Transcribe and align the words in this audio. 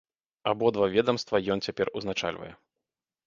Абодва 0.51 0.87
ведамства 0.95 1.41
ён 1.55 1.63
цяпер 1.71 1.91
узначальвае. 2.01 2.53